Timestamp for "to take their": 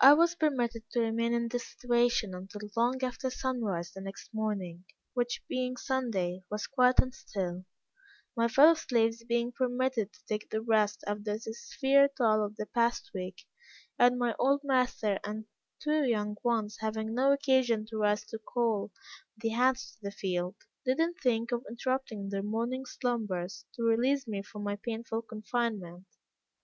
10.12-10.62